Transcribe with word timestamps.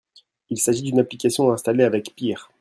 Il 0.49 0.59
s'agit 0.59 0.81
d'une 0.81 0.99
application 0.99 1.51
à 1.51 1.53
installer 1.53 1.83
avec 1.83 2.15
PEAR 2.15 2.49